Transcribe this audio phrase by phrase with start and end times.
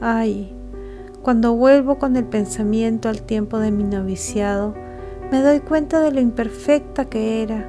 [0.00, 0.54] Ay,
[1.22, 4.74] cuando vuelvo con el pensamiento al tiempo de mi noviciado,
[5.30, 7.66] me doy cuenta de lo imperfecta que era.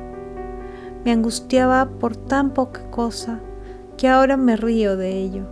[1.05, 3.40] Me angustiaba por tan poca cosa
[3.95, 5.44] que ahora me río de ello.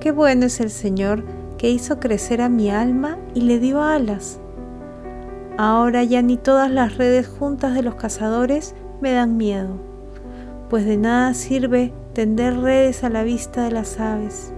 [0.00, 1.24] Qué bueno es el Señor
[1.58, 4.40] que hizo crecer a mi alma y le dio alas.
[5.58, 9.76] Ahora ya ni todas las redes juntas de los cazadores me dan miedo,
[10.70, 14.54] pues de nada sirve tender redes a la vista de las aves.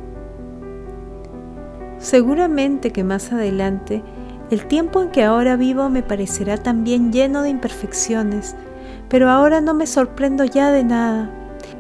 [2.01, 4.03] Seguramente que más adelante
[4.51, 8.57] el tiempo en que ahora vivo me parecerá también lleno de imperfecciones,
[9.09, 11.31] pero ahora no me sorprendo ya de nada,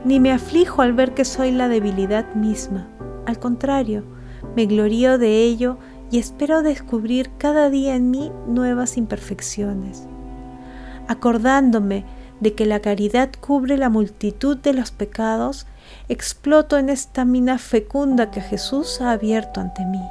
[0.05, 2.87] ni me aflijo al ver que soy la debilidad misma.
[3.27, 4.05] Al contrario,
[4.55, 5.79] me glorío de ello
[6.11, 10.07] y espero descubrir cada día en mí nuevas imperfecciones.
[11.09, 12.05] Acordándome
[12.41, 15.67] de que la caridad cubre la multitud de los pecados,
[16.09, 20.03] exploto en esta mina fecunda que Jesús ha abierto ante mí.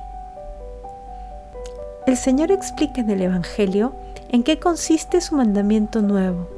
[2.07, 3.93] El Señor explica en el Evangelio
[4.29, 6.49] en qué consiste su mandamiento nuevo.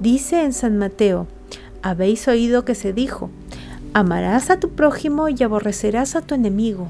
[0.00, 1.26] Dice en San Mateo,
[1.82, 3.30] habéis oído que se dijo,
[3.92, 6.88] amarás a tu prójimo y aborrecerás a tu enemigo.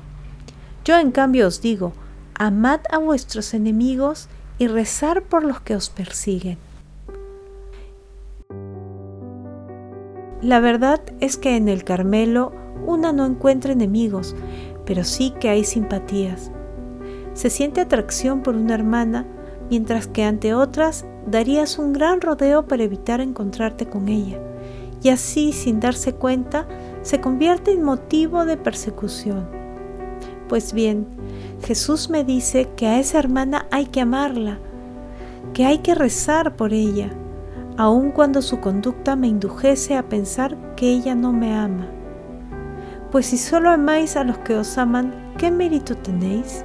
[0.84, 1.92] Yo en cambio os digo,
[2.34, 6.58] amad a vuestros enemigos y rezar por los que os persiguen.
[10.44, 12.52] La verdad es que en el Carmelo
[12.86, 14.36] una no encuentra enemigos,
[14.84, 16.52] pero sí que hay simpatías
[17.34, 19.26] se siente atracción por una hermana,
[19.68, 24.38] mientras que ante otras darías un gran rodeo para evitar encontrarte con ella,
[25.02, 26.66] y así, sin darse cuenta,
[27.02, 29.46] se convierte en motivo de persecución.
[30.48, 31.06] Pues bien,
[31.64, 34.58] Jesús me dice que a esa hermana hay que amarla,
[35.52, 37.10] que hay que rezar por ella,
[37.76, 41.88] aun cuando su conducta me indujese a pensar que ella no me ama.
[43.10, 46.64] Pues si solo amáis a los que os aman, ¿qué mérito tenéis?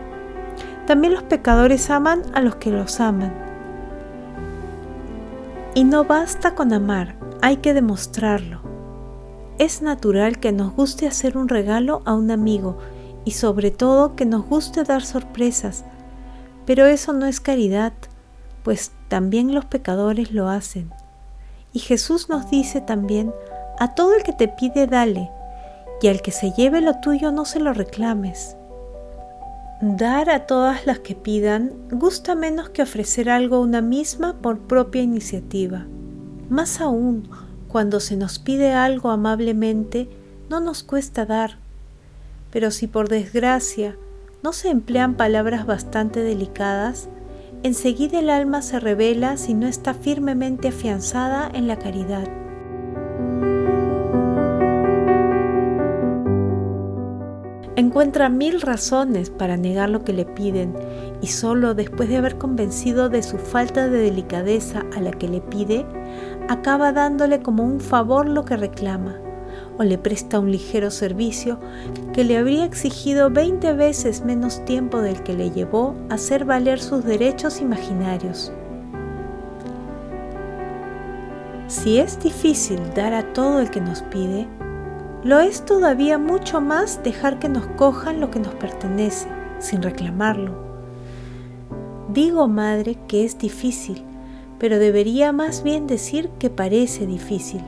[0.85, 3.33] También los pecadores aman a los que los aman.
[5.75, 8.61] Y no basta con amar, hay que demostrarlo.
[9.59, 12.77] Es natural que nos guste hacer un regalo a un amigo
[13.25, 15.85] y sobre todo que nos guste dar sorpresas,
[16.65, 17.93] pero eso no es caridad,
[18.69, 20.91] pues también los pecadores lo hacen.
[21.73, 23.33] Y Jesús nos dice también,
[23.79, 25.31] a todo el que te pide dale,
[26.03, 28.57] y al que se lleve lo tuyo no se lo reclames.
[29.81, 34.59] Dar a todas las que pidan gusta menos que ofrecer algo a una misma por
[34.59, 35.87] propia iniciativa.
[36.47, 37.27] Más aún,
[37.69, 40.07] cuando se nos pide algo amablemente,
[40.47, 41.57] no nos cuesta dar.
[42.51, 43.95] Pero si por desgracia
[44.43, 47.09] no se emplean palabras bastante delicadas,
[47.63, 52.27] enseguida el alma se revela si no está firmemente afianzada en la caridad.
[57.75, 60.75] encuentra mil razones para negar lo que le piden
[61.21, 65.39] y solo después de haber convencido de su falta de delicadeza a la que le
[65.39, 65.85] pide,
[66.49, 69.19] acaba dándole como un favor lo que reclama
[69.79, 71.57] o le presta un ligero servicio
[72.13, 76.81] que le habría exigido 20 veces menos tiempo del que le llevó a hacer valer
[76.81, 78.51] sus derechos imaginarios.
[81.67, 84.47] Si es difícil dar a todo el que nos pide,
[85.23, 89.29] lo es todavía mucho más dejar que nos cojan lo que nos pertenece,
[89.59, 90.51] sin reclamarlo.
[92.09, 94.03] Digo, madre, que es difícil,
[94.57, 97.61] pero debería más bien decir que parece difícil,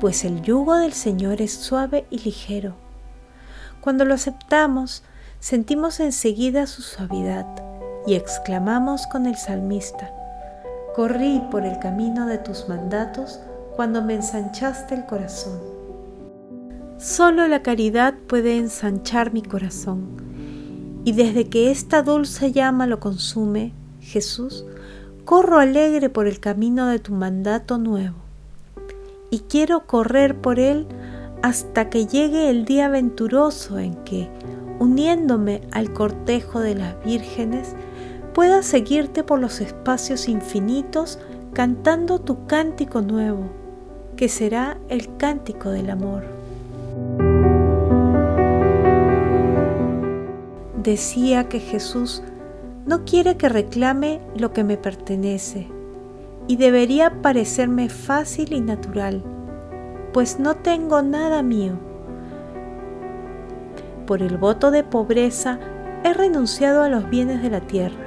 [0.00, 2.74] pues el yugo del Señor es suave y ligero.
[3.80, 5.04] Cuando lo aceptamos,
[5.38, 7.46] sentimos enseguida su suavidad
[8.06, 10.10] y exclamamos con el salmista,
[10.96, 13.38] Corrí por el camino de tus mandatos
[13.76, 15.60] cuando me ensanchaste el corazón.
[16.98, 21.00] Solo la caridad puede ensanchar mi corazón.
[21.04, 24.66] Y desde que esta dulce llama lo consume, Jesús,
[25.24, 28.29] corro alegre por el camino de tu mandato nuevo.
[29.30, 30.86] Y quiero correr por él
[31.42, 34.28] hasta que llegue el día venturoso en que,
[34.78, 37.74] uniéndome al cortejo de las vírgenes,
[38.34, 41.18] pueda seguirte por los espacios infinitos
[41.52, 43.50] cantando tu cántico nuevo,
[44.16, 46.40] que será el cántico del amor.
[50.82, 52.22] decía que Jesús
[52.86, 55.68] no quiere que reclame lo que me pertenece
[56.50, 59.22] y debería parecerme fácil y natural,
[60.12, 61.74] pues no tengo nada mío.
[64.04, 65.60] Por el voto de pobreza
[66.02, 68.04] he renunciado a los bienes de la tierra.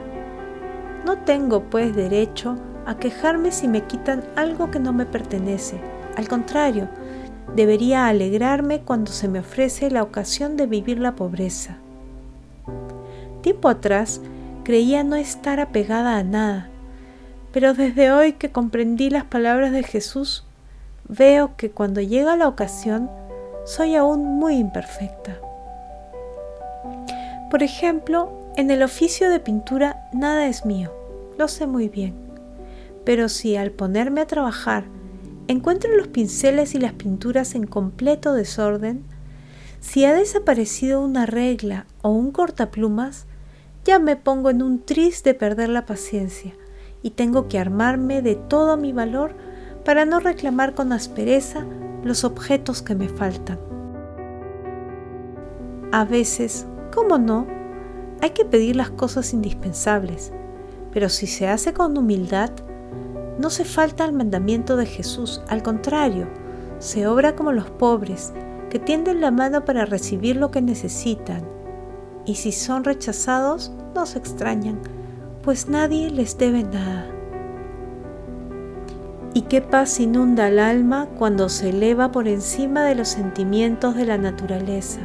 [1.06, 5.80] No tengo pues derecho a quejarme si me quitan algo que no me pertenece.
[6.18, 6.90] Al contrario,
[7.56, 11.78] debería alegrarme cuando se me ofrece la ocasión de vivir la pobreza.
[13.40, 14.20] Tiempo atrás
[14.66, 16.73] creía no estar apegada a nada,
[17.54, 20.44] pero desde hoy que comprendí las palabras de Jesús,
[21.08, 23.10] veo que cuando llega la ocasión,
[23.64, 25.40] soy aún muy imperfecta.
[27.52, 30.92] Por ejemplo, en el oficio de pintura nada es mío,
[31.38, 32.16] lo sé muy bien,
[33.06, 34.86] pero si al ponerme a trabajar
[35.48, 39.04] encuentro los pinceles y las pinturas en completo desorden,
[39.80, 43.26] si ha desaparecido una regla o un cortaplumas,
[43.86, 46.54] ya me pongo en un tris de perder la paciencia
[47.04, 49.36] y tengo que armarme de todo mi valor
[49.86, 51.66] para no reclamar con aspereza
[52.04, 53.60] los objetos que me faltan.
[55.92, 57.46] A veces, ¿cómo no?
[58.22, 60.32] Hay que pedir las cosas indispensables,
[60.92, 62.52] pero si se hace con humildad,
[63.38, 66.28] no se falta al mandamiento de Jesús, al contrario,
[66.80, 68.34] se obra como los pobres,
[68.70, 71.44] que tienden la mano para recibir lo que necesitan,
[72.26, 74.80] y si son rechazados, no se extrañan,
[75.44, 77.06] pues nadie les debe nada.
[79.34, 84.06] ¿Y qué paz inunda el alma cuando se eleva por encima de los sentimientos de
[84.06, 85.02] la naturaleza?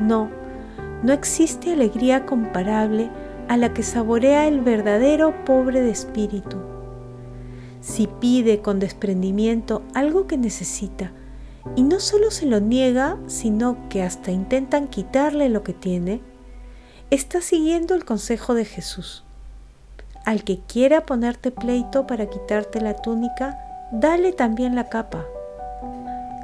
[0.00, 0.30] No,
[1.02, 3.10] no existe alegría comparable
[3.48, 6.56] a la que saborea el verdadero pobre de espíritu.
[7.80, 11.12] Si pide con desprendimiento algo que necesita,
[11.76, 16.22] y no solo se lo niega, sino que hasta intentan quitarle lo que tiene,
[17.10, 19.24] está siguiendo el consejo de Jesús.
[20.24, 23.58] Al que quiera ponerte pleito para quitarte la túnica,
[23.92, 25.26] dale también la capa.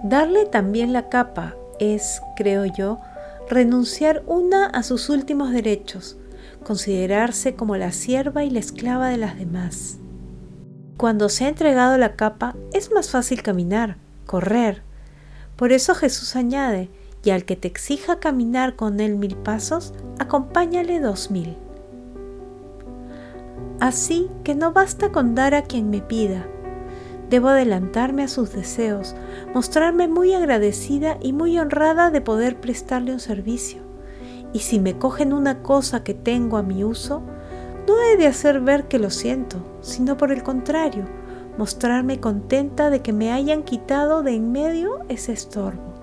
[0.02, 3.00] Darle también la capa es, creo yo,
[3.48, 6.16] renunciar una a sus últimos derechos,
[6.64, 9.98] considerarse como la sierva y la esclava de las demás.
[10.96, 14.82] Cuando se ha entregado la capa es más fácil caminar, correr.
[15.56, 16.88] Por eso Jesús añade,
[17.26, 21.56] y al que te exija caminar con él mil pasos, acompáñale dos mil.
[23.80, 26.46] Así que no basta con dar a quien me pida.
[27.28, 29.16] Debo adelantarme a sus deseos,
[29.52, 33.80] mostrarme muy agradecida y muy honrada de poder prestarle un servicio.
[34.52, 37.22] Y si me cogen una cosa que tengo a mi uso,
[37.88, 41.06] no he de hacer ver que lo siento, sino por el contrario,
[41.58, 45.95] mostrarme contenta de que me hayan quitado de en medio ese estorbo.